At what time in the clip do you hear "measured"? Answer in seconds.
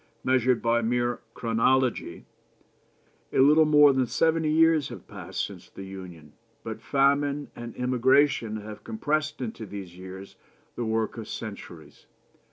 0.23-0.63